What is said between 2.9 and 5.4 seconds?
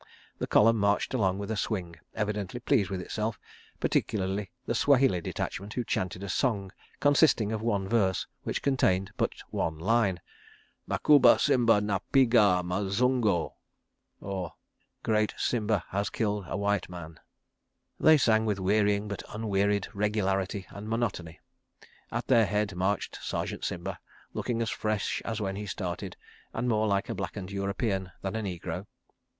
itself, particularly the Swahili